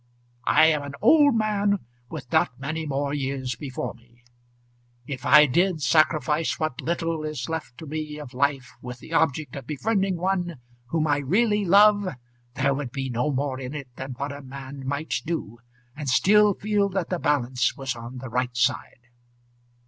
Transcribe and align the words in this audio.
I 0.47 0.65
am 0.65 0.81
an 0.81 0.93
old 0.99 1.35
man 1.35 1.77
with 2.09 2.31
not 2.31 2.59
many 2.59 2.87
more 2.87 3.13
years 3.13 3.55
before 3.55 3.93
me. 3.93 4.23
If 5.05 5.27
I 5.27 5.45
did 5.45 5.83
sacrifice 5.83 6.59
what 6.59 6.81
little 6.81 7.23
is 7.23 7.47
left 7.47 7.77
to 7.77 7.85
me 7.85 8.17
of 8.17 8.33
life 8.33 8.71
with 8.81 8.97
the 8.97 9.13
object 9.13 9.55
of 9.55 9.67
befriending 9.67 10.17
one 10.17 10.55
whom 10.87 11.05
I 11.05 11.17
really 11.19 11.65
love, 11.65 12.07
there 12.55 12.73
would 12.73 12.91
be 12.91 13.11
no 13.11 13.29
more 13.31 13.59
in 13.59 13.75
it 13.75 13.89
than 13.95 14.13
what 14.13 14.31
a 14.31 14.41
man 14.41 14.87
might 14.87 15.21
do, 15.23 15.59
and 15.95 16.09
still 16.09 16.55
feel 16.55 16.89
that 16.89 17.11
the 17.11 17.19
balance 17.19 17.77
was 17.77 17.95
on 17.95 18.17
the 18.17 18.29
right 18.29 18.57
side. 18.57 19.09